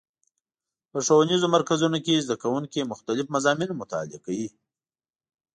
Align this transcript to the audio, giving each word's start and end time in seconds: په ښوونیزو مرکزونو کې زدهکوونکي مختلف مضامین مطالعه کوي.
په 0.91 0.97
ښوونیزو 1.05 1.47
مرکزونو 1.55 1.97
کې 2.05 2.23
زدهکوونکي 2.25 2.89
مختلف 2.91 3.25
مضامین 3.35 3.69
مطالعه 3.81 4.19
کوي. 4.25 4.47